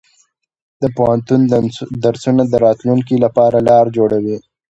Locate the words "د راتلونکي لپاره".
2.47-3.57